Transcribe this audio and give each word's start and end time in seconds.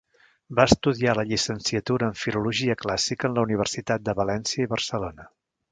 Va 0.59 0.63
estudiar 0.69 1.13
la 1.19 1.25
llicenciatura 1.31 2.09
en 2.13 2.17
Filologia 2.23 2.79
Clàssica 2.83 3.31
en 3.31 3.37
la 3.39 3.45
Universitat 3.51 4.09
de 4.09 4.21
València 4.23 4.67
i 4.67 4.73
Barcelona. 4.77 5.33